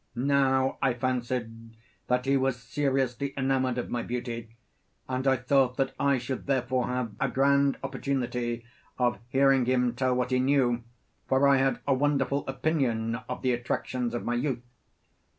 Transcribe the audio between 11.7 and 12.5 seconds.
a wonderful